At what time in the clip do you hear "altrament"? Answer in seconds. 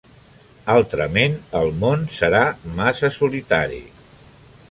0.75-1.35